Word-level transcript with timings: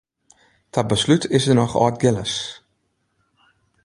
Ta 0.71 0.81
beslút 0.91 1.23
is 1.35 1.43
der 1.47 1.57
noch 1.59 1.75
Aldgillis. 1.83 2.33